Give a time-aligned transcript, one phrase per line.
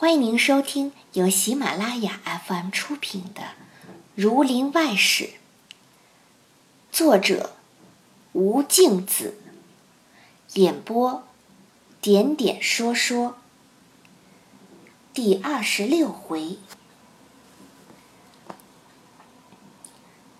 [0.00, 3.42] 欢迎您收听由喜马拉雅 FM 出品的
[4.14, 5.24] 《儒林外史》，
[6.90, 7.54] 作者
[8.32, 9.34] 吴敬梓，
[10.54, 11.28] 演播
[12.00, 13.36] 点点说说。
[15.12, 16.56] 第二十六回，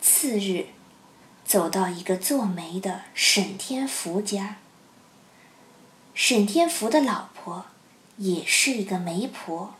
[0.01, 0.69] 次日，
[1.45, 4.57] 走到一个做媒的沈天福家。
[6.15, 7.67] 沈天福的老婆
[8.21, 9.77] 也是一个媒婆，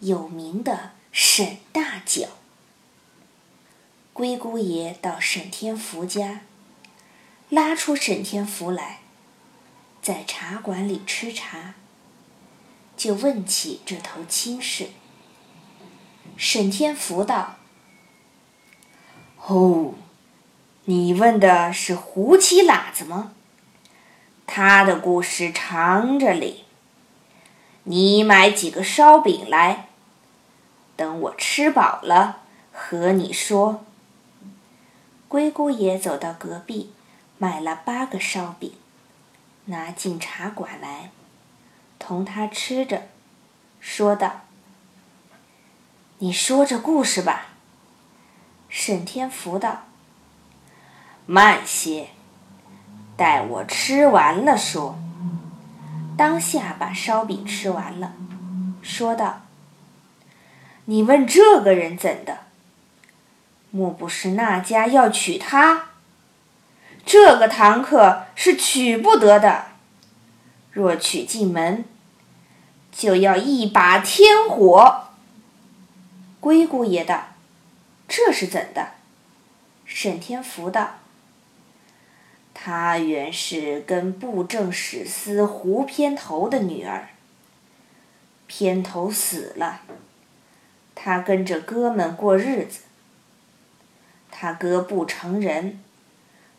[0.00, 2.28] 有名的沈大脚。
[4.14, 6.40] 龟姑爷到沈天福家，
[7.50, 9.00] 拉出沈天福来，
[10.00, 11.74] 在茶馆里吃茶。
[12.96, 14.88] 就问起这头亲事。
[16.38, 17.56] 沈天福道
[19.44, 19.92] ：“哦，
[20.86, 23.34] 你问的是胡七喇子吗？
[24.46, 26.65] 他的故事长着哩。
[27.88, 29.86] 你买几个烧饼来，
[30.96, 32.40] 等我吃饱了
[32.72, 33.84] 和你说。”
[35.28, 36.92] 龟姑爷走到隔壁，
[37.38, 38.72] 买了八个烧饼，
[39.66, 41.10] 拿进茶馆来。
[42.00, 43.06] 同他吃着，
[43.78, 44.42] 说道
[46.18, 47.50] ：“你说这故事吧。”
[48.68, 49.84] 沈天福道
[51.24, 52.08] ：“慢些，
[53.16, 54.98] 待我吃完了说。”
[56.16, 58.14] 当下把烧饼吃完了，
[58.80, 59.42] 说道
[60.86, 62.38] ：“你问这个人怎的？
[63.70, 65.88] 莫不是那家要娶她？
[67.04, 69.66] 这个堂客是娶不得的。”
[70.72, 71.84] 若娶进门，
[72.92, 75.04] 就要一把天火。
[76.40, 77.28] 龟姑爷道
[78.08, 78.92] ：“这是怎的？”
[79.84, 80.96] 沈天福道
[82.68, 87.10] ：“他原是跟布政使司胡偏头的女儿。
[88.48, 89.82] 偏头死了，
[90.92, 92.80] 他跟着哥们过日子。
[94.32, 95.78] 他哥不成人，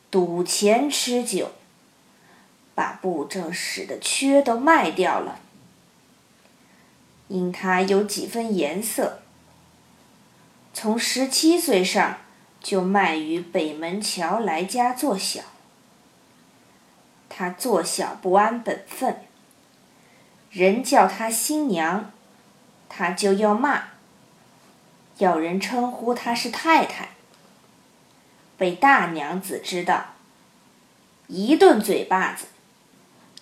[0.09, 1.51] 赌钱吃酒。”
[2.73, 5.41] 把布政使的缺都卖掉了，
[7.27, 9.19] 因他有几分颜色，
[10.73, 12.19] 从十七岁上
[12.63, 15.41] 就卖于北门桥来家做小。
[17.37, 19.21] 他做小不安本分，
[20.49, 22.11] 人叫他新娘，
[22.89, 23.89] 他就要骂，
[25.19, 27.09] 要人称呼他是太太。
[28.57, 30.05] 被大娘子知道，
[31.27, 32.47] 一顿嘴巴子。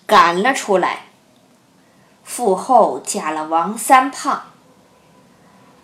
[0.06, 1.06] 赶了出来，
[2.25, 4.47] 父后嫁了王三胖。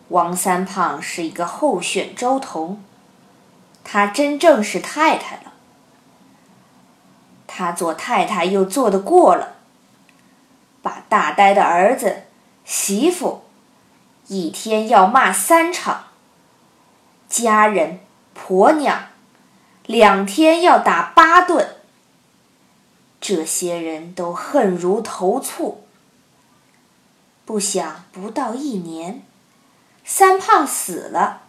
[0.10, 2.84] 王三胖是一个候选周同，
[3.86, 5.51] 他真正是太太了。
[7.54, 9.58] 他做太太又做得过了，
[10.82, 12.24] 把大呆的儿子、
[12.64, 13.44] 媳妇
[14.28, 16.06] 一天要骂三场，
[17.28, 18.00] 家人、
[18.34, 19.08] 婆娘
[19.86, 21.76] 两天要打八顿。
[23.20, 25.84] 这些人都恨如投醋。
[27.44, 29.24] 不想不到一年，
[30.06, 31.42] 三胖死了。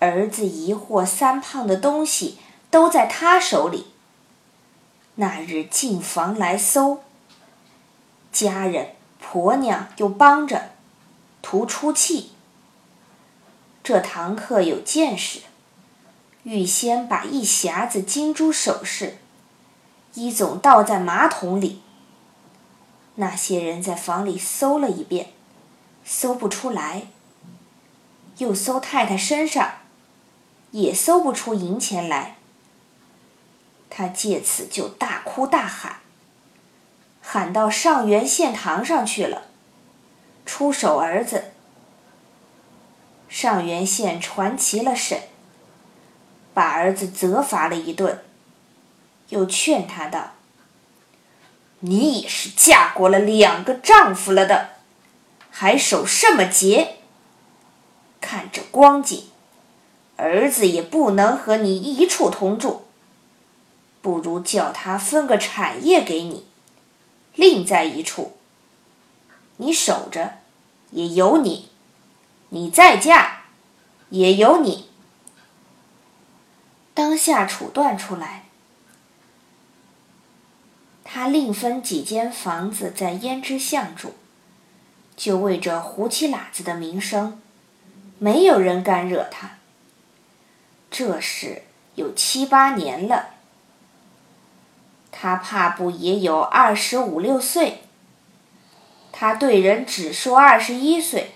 [0.00, 2.38] 儿子疑惑三胖的东西
[2.70, 3.92] 都在他手里。
[5.20, 7.02] 那日进房来搜，
[8.30, 10.70] 家人婆娘又帮着，
[11.42, 12.30] 图出气。
[13.82, 15.40] 这堂客有见识，
[16.44, 19.18] 预先把一匣子金珠首饰。
[20.14, 21.82] 一总倒在马桶里。
[23.16, 25.32] 那些人在房里搜了一遍，
[26.04, 27.08] 搜不出来。
[28.36, 29.78] 又搜太太身上，
[30.70, 32.37] 也搜不出银钱来。
[33.90, 36.00] 他借此就大哭大喊，
[37.22, 39.44] 喊到上元县堂上去了，
[40.46, 41.52] 出手儿子。
[43.28, 45.22] 上元县传齐了审，
[46.54, 48.22] 把儿子责罚了一顿。
[49.28, 50.32] 又劝他道
[51.80, 54.70] ：“你也是嫁过了两个丈夫了的，
[55.50, 56.96] 还守什么节？
[58.22, 59.24] 看这光景，
[60.16, 62.87] 儿子也不能和你一处同住，
[64.00, 66.46] 不如叫他分个产业给你，
[67.34, 68.36] 另在一处。
[69.56, 70.38] 你守着，
[70.90, 71.68] 也有你；
[72.50, 73.42] 你再嫁，
[74.10, 74.88] 也有你。
[76.94, 78.44] 当下处断出来。”
[81.10, 84.12] 他另分几间房子在胭脂巷住，
[85.16, 87.40] 就为这胡七喇子的名声，
[88.18, 89.56] 没有人敢惹他。
[90.90, 91.62] 这事
[91.94, 93.30] 有七八年了，
[95.10, 97.82] 他怕不也有二十五六岁？
[99.10, 101.32] 他对人只说二十一岁。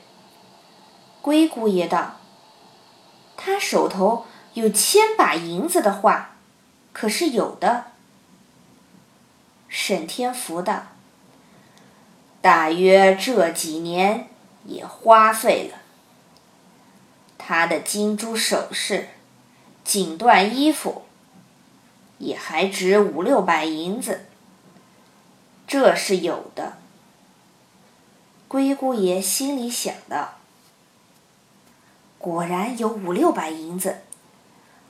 [1.20, 2.20] 龟姑爷道
[3.36, 6.36] ：“他手头有千把银子的话，
[6.92, 7.86] 可是有的。”
[9.68, 10.88] 沈天福道
[12.42, 14.28] ：“大约这几年
[14.64, 15.78] 也花费了。
[17.38, 19.08] 他的金珠首饰、
[19.82, 21.02] 锦缎衣服，
[22.22, 24.26] 也还值五六百银子。
[25.66, 26.78] 这是有的。”
[28.46, 30.34] 龟姑爷心里想到
[32.18, 34.02] ：“果然有五六百银子，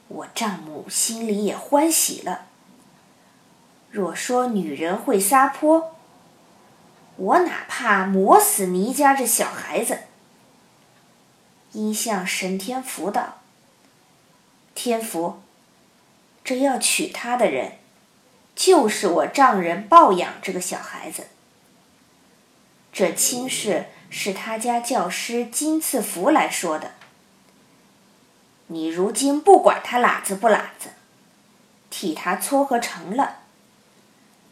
[0.08, 2.46] 我丈母心里也欢喜了。
[3.90, 5.94] 若说女人会撒泼，
[7.16, 10.00] 我哪怕磨死你家这小孩子。”
[11.72, 13.38] 因向神天福道
[14.74, 15.41] ：“天福，
[16.44, 17.78] 这要娶她的人，
[18.54, 21.28] 就是我丈人抱养这个小孩子。”
[22.92, 26.90] 这亲事是他家教师金赐福来说的。
[28.66, 30.90] 你如今不管他喇子不喇子，
[31.88, 33.38] 替他撮合成了，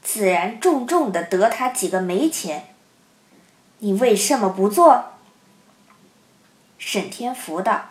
[0.02, 2.75] 自然重重的得他几个没钱。
[3.81, 5.12] 你为什么不做？
[6.78, 7.90] 沈天福道：“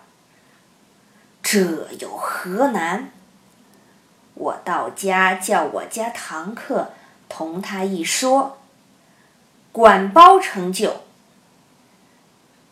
[1.43, 3.11] 这有何难？
[4.39, 6.93] 我到家叫我家堂客
[7.29, 8.57] 同他一说。”
[9.71, 11.01] 管包成就，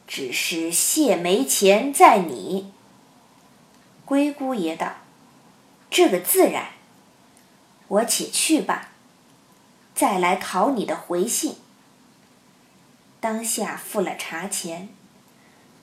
[0.08, 2.74] 只是谢没钱在你。
[4.04, 4.94] 龟姑爷道
[5.92, 6.70] ：“这个自然，
[7.88, 8.90] 我且去吧，
[9.94, 11.58] 再来讨你的回信。”
[13.22, 14.90] 当下付了茶钱，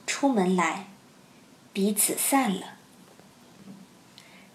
[0.05, 0.87] 出门来，
[1.71, 2.74] 彼此散了。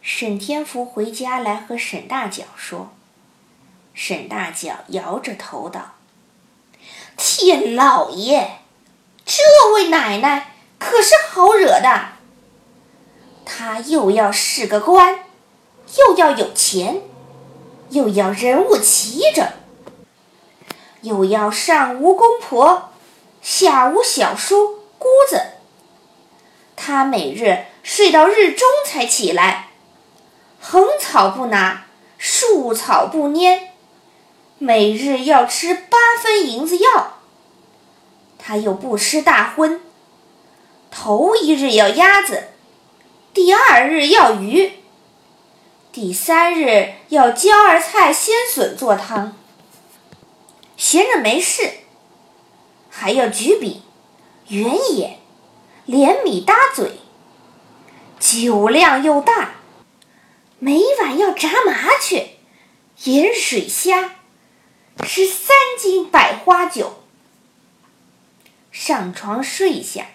[0.03, 2.91] 沈天福回家来和沈大脚说，
[3.93, 5.95] 沈大脚摇着头道。
[7.19, 8.61] 天老爷，
[9.27, 9.43] 这
[9.75, 12.13] 位奶奶可是好惹的。
[13.45, 15.21] 她又要是个官，
[15.99, 17.03] 又要有钱，
[17.91, 19.47] 又要人物齐整，
[21.03, 22.91] 又要上无公婆，
[23.43, 25.43] 下无小叔姑子。
[26.75, 29.70] 她每日睡到日中才起来，
[30.73, 31.87] 横草不拿，
[32.17, 33.59] 竖草不拈。
[34.59, 37.15] 每日要吃八分银子药，
[38.39, 39.81] 他又不吃大荤。
[40.89, 42.51] 头一日要鸭子，
[43.35, 44.75] 第二日要鱼，
[45.91, 49.37] 第三日要椒儿菜鲜笋做汤。
[50.77, 51.69] 闲着没事，
[52.89, 53.83] 还要举笔、
[54.47, 55.19] 圆眼、
[55.85, 57.01] 连米搭嘴，
[58.21, 59.55] 酒量又大。
[60.61, 62.35] 每晚要炸麻雀、
[63.05, 64.17] 盐水虾。
[65.03, 67.03] 吃三斤百花酒，
[68.71, 70.09] 上床睡下，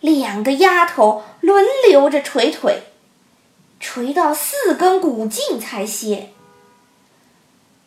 [0.00, 2.82] 两个丫头轮流着捶腿，
[3.80, 6.34] 捶到四根骨茎才歇。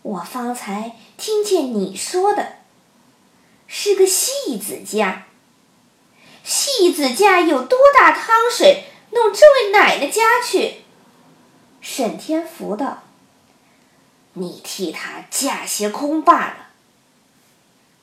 [0.01, 2.53] 我方才听见你说的，
[3.67, 5.27] 是个戏子家。
[6.43, 10.81] 戏子家有多大汤水，弄这位奶奶家去？
[11.81, 13.03] 沈天福道。
[14.33, 16.69] 你替他架些空罢了。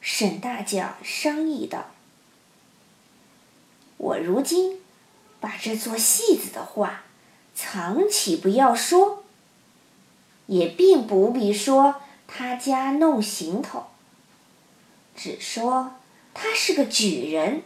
[0.00, 1.86] 沈大脚商议道
[3.96, 4.80] ：“我如今
[5.40, 7.04] 把这做戏子的话
[7.54, 9.24] 藏起，不要说，
[10.46, 13.86] 也并不必说他家弄行头，
[15.16, 15.92] 只说
[16.34, 17.62] 他是个举人，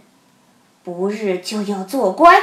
[0.85, 2.41] 不日就要做官，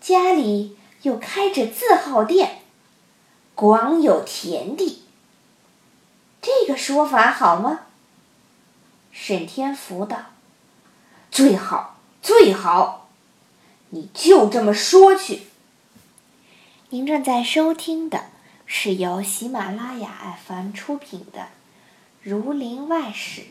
[0.00, 2.62] 家里又开着字号店。”
[3.54, 5.02] 广有田地，
[6.40, 7.80] 这个说法好吗？
[9.12, 10.26] 沈天福道
[11.30, 13.10] ：“最好，最好，
[13.90, 15.42] 你就这么说去。”
[16.88, 18.30] 您正在收听的
[18.64, 21.40] 是由喜马拉雅 FM 出品的
[22.22, 23.42] 《儒林外史》。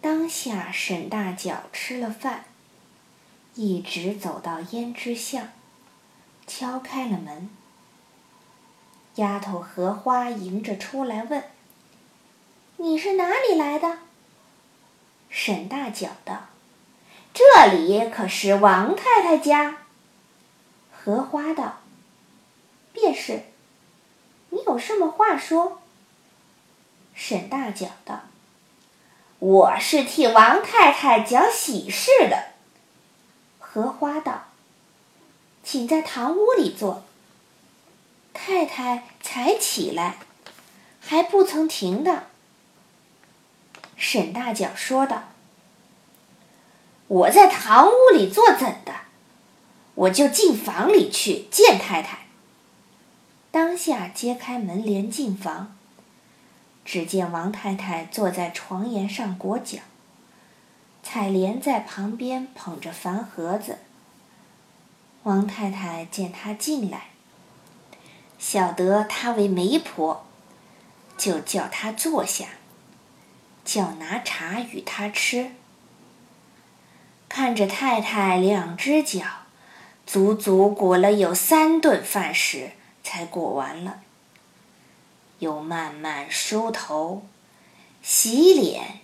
[0.00, 2.46] 当下，沈大脚吃了饭，
[3.54, 5.48] 一直走到胭脂巷。
[6.46, 7.48] 敲开了门，
[9.14, 11.44] 丫头荷花迎着出来问
[12.76, 13.98] ：“你是哪里来的？”
[15.30, 16.48] 沈大脚道
[17.32, 19.78] ：“这里可是王太太家。”
[20.92, 21.80] 荷花道
[22.92, 23.44] ：“便是，
[24.50, 25.80] 你有什么话说？”
[27.14, 28.24] 沈大脚道
[29.38, 32.53] ：“我是替王太太讲喜事的。”
[33.74, 34.44] 荷花道。
[35.64, 37.02] 请在堂屋里坐。
[38.32, 40.18] 太太才起来，
[41.00, 42.28] 还不曾停的，
[43.96, 45.24] 沈大脚说道
[47.08, 48.94] ：“我在堂屋里坐怎的？
[49.96, 52.26] 我就进房里去见太太。”
[53.50, 55.76] 当下揭开门帘进房，
[56.84, 59.78] 只见王太太坐在床沿上裹脚，
[61.04, 63.78] 采莲在旁边捧着饭盒子。
[65.22, 67.10] 王太太见她进来，
[68.38, 70.26] 晓得她为媒婆，
[71.16, 72.46] 就叫她坐下，
[73.64, 75.52] 叫拿茶与她吃。
[77.28, 79.24] 看着太太两只脚，
[80.04, 82.72] 足足裹了有三顿饭食。
[83.06, 84.00] 才裹完了，
[85.40, 87.22] 又慢慢梳头、
[88.02, 89.00] 洗脸、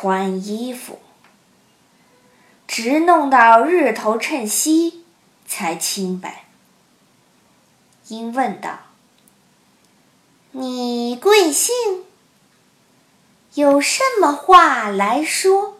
[0.00, 0.98] 穿衣服，
[2.66, 5.04] 直弄到日头趁夕
[5.46, 6.46] 才清白。
[8.08, 8.78] 因问道
[10.52, 12.04] ：“你贵姓？
[13.52, 15.76] 有什么话来说？”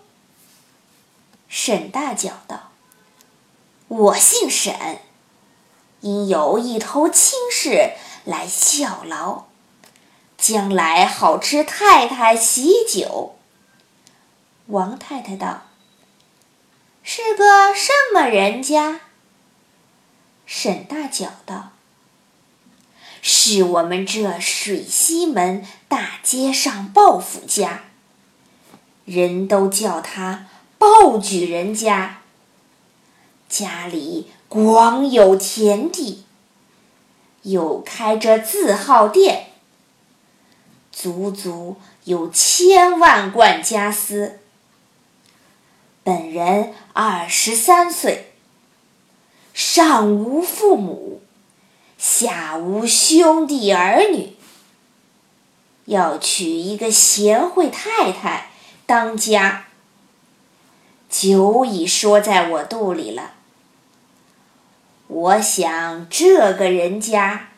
[1.48, 2.72] 沈大脚道
[3.88, 4.98] ：“我姓沈。”
[6.02, 9.44] 因有一头亲事来效劳，
[10.36, 13.36] 将来好吃太太喜酒。
[14.70, 15.62] 王太太道
[17.02, 19.00] ：“是个什么人家？”
[20.46, 21.72] 沈大脚道
[23.22, 27.84] ：“是我们这水西门大街上鲍府家，
[29.04, 30.46] 人都叫他
[30.78, 32.18] 鲍举人家。
[33.48, 36.24] 家里。”广有田地，
[37.42, 39.52] 又开着字号店，
[40.90, 44.40] 足足有千万贯家私。
[46.10, 48.32] 本人二十三岁，
[49.54, 51.22] 上无父母，
[51.98, 54.34] 下无兄弟儿女，
[55.84, 58.50] 要娶一个贤惠太太
[58.86, 59.66] 当家，
[61.08, 63.34] 久已说在我肚里了。
[65.06, 67.50] 我想这个人家，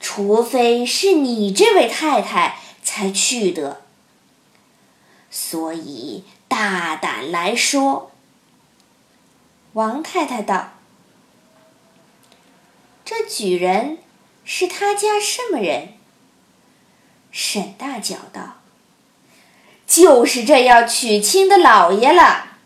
[0.00, 3.82] 除非是你这位太太才去的，
[5.30, 8.10] 所以大胆来说。
[9.76, 10.70] 王太太道
[13.04, 13.98] ：“这举人
[14.42, 15.94] 是他家什么人？”
[17.30, 18.56] 沈大脚道
[19.86, 22.56] ：“就是这要娶亲的老爷了。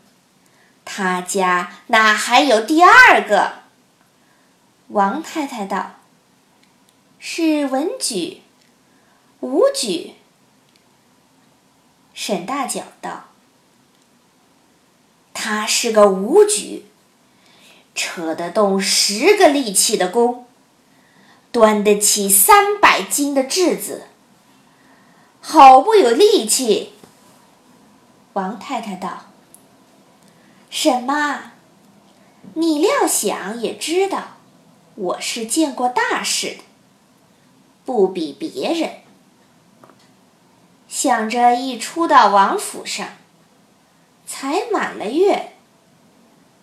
[0.84, 3.62] 他家哪还有第二个？”
[4.90, 5.96] 王太太道
[7.18, 8.42] ：“是文举、
[9.40, 10.14] 武举。”
[12.14, 13.24] 沈大脚道
[15.42, 16.84] ：“他是个武举，
[17.94, 20.44] 扯得动十个力气的弓，
[21.50, 24.02] 端得起三百斤的质子，
[25.40, 26.92] 好不有力气。”
[28.34, 29.28] 王太太道
[30.68, 31.52] ：“沈妈，
[32.52, 34.36] 你料想也知道。”
[34.94, 36.62] 我是见过大事的，
[37.86, 38.96] 不比别人。
[40.86, 43.08] 想着一出到王府上，
[44.32, 45.54] 才满了月，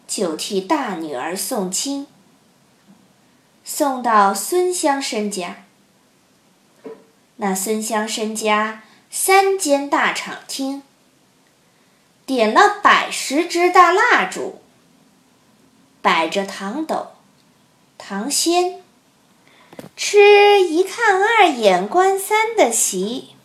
[0.08, 2.08] 就替大女儿送亲，
[3.66, 5.66] 送到孙香生家。
[7.36, 10.82] 那孙香生家三间大敞厅，
[12.26, 14.62] 点了百十支大蜡烛，
[16.02, 17.10] 摆着糖斗。
[17.98, 18.82] 糖仙
[19.98, 23.36] 吃一看二眼观三的席，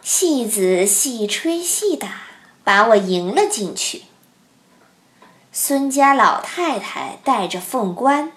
[0.00, 2.27] 戏子戏吹戏打，
[2.68, 4.02] 把我迎了进去。
[5.50, 8.30] 孙家老太太戴着凤冠，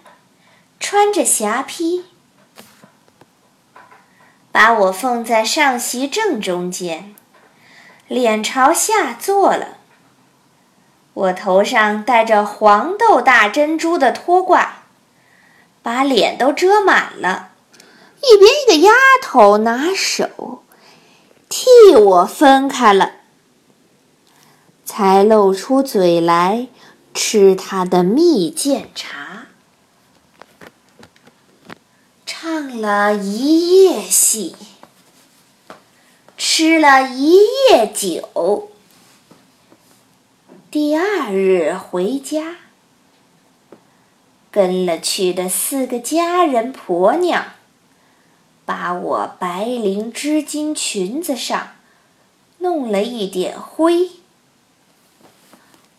[0.79, 2.05] 穿着霞帔，
[4.49, 7.13] 把我放在上席正中间，
[8.07, 9.79] 脸朝下坐了。
[11.13, 14.75] 我头上戴着黄豆大珍珠的托挂。
[15.83, 17.49] 把脸都遮满了，
[18.21, 20.63] 一边一个丫头拿手
[21.49, 23.15] 替我分开了，
[24.83, 26.67] 才露出嘴来
[27.13, 29.47] 吃他的蜜饯茶，
[32.25, 34.55] 唱了一夜戏，
[36.37, 37.37] 吃了一
[37.69, 38.69] 夜酒，
[40.69, 42.57] 第二日回家。
[44.51, 47.53] 跟了去的四个家人婆娘，
[48.65, 51.69] 把我白绫织金裙子上
[52.57, 54.09] 弄了一点灰。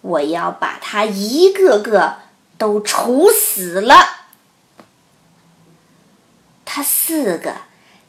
[0.03, 2.19] 我要把他一个个
[2.59, 4.27] 都处死了。
[6.65, 7.57] 他四个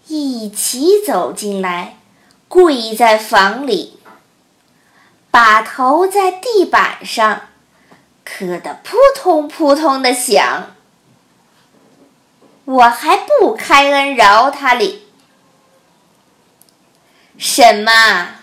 [0.08, 1.98] 一起走进来，
[2.48, 4.00] 跪在房里，
[5.32, 7.48] 把头在地板上
[8.24, 10.76] 磕得扑通扑通的响。
[12.66, 15.08] 我还不开恩饶他哩。
[17.38, 18.36] 什么？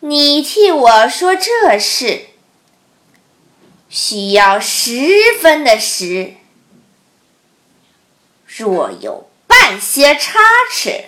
[0.00, 2.26] 你替我说这事，
[3.88, 6.34] 需要十分的时。
[8.46, 10.38] 若有半些差
[10.70, 11.04] 池，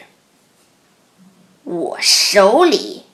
[1.65, 3.05] 我手里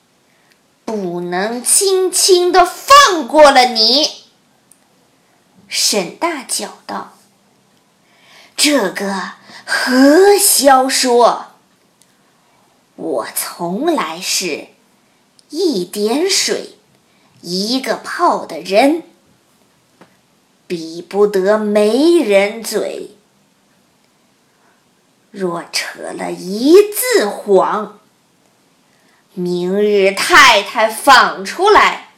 [0.85, 4.25] 不能轻轻的放过了你。
[5.69, 7.15] 沈大叫道
[8.57, 9.33] ：“这个
[9.65, 11.47] 何消说？
[12.97, 14.69] 我从来是。”
[15.51, 16.79] 一点水，
[17.41, 19.05] 一个泡的人，
[20.75, 23.13] 比不得媒人嘴。
[25.31, 28.01] 若扯了一字谎，
[29.35, 32.09] 明日太太放出来，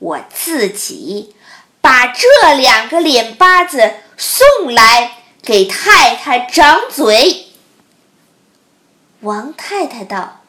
[0.00, 1.36] 我自己
[1.80, 7.46] 把这两个脸巴子送来给太太掌嘴。
[9.20, 10.40] 王太太道。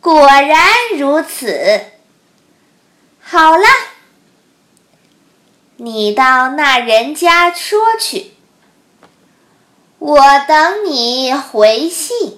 [0.00, 0.66] 果然
[0.98, 1.82] 如此。
[3.22, 3.64] 好了，
[5.82, 8.32] 你到那人家说去，
[9.98, 12.36] 我等你回信。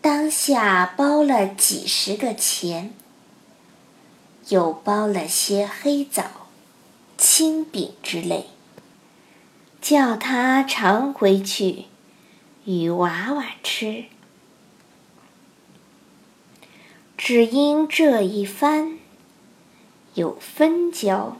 [0.00, 2.92] 当下包了几十个钱，
[4.48, 6.24] 又包了些黑枣、
[7.16, 8.46] 青饼之类，
[9.80, 11.84] 叫他常回去
[12.64, 14.06] 与娃娃吃。
[17.16, 18.98] 只因这一番
[20.14, 21.38] 有分交，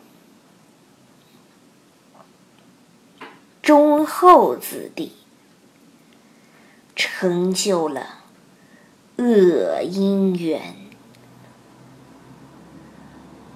[3.60, 5.12] 忠厚子弟
[6.96, 8.22] 成就了
[9.16, 10.74] 恶姻缘，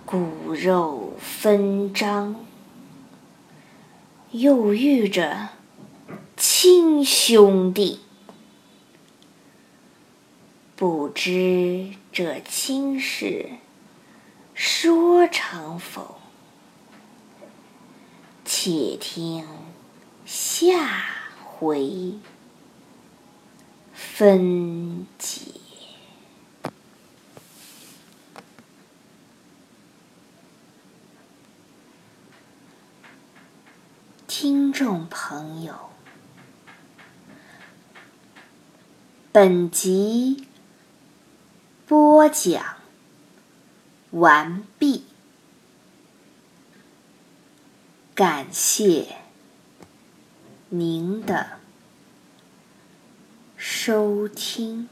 [0.05, 2.45] 骨肉分张，
[4.33, 5.49] 又遇着
[6.37, 8.01] 亲兄弟。
[10.77, 13.49] 不知这亲事
[14.57, 16.17] 说成否？
[18.43, 19.47] 且听
[20.25, 21.05] 下
[21.45, 22.15] 回
[23.93, 25.53] 分解。
[34.27, 35.91] 听众朋友，
[39.31, 40.47] 本集。
[41.87, 42.76] 播讲
[44.11, 45.05] 完毕，
[48.15, 49.17] 感谢
[50.71, 51.59] 您的
[53.57, 54.89] 收听。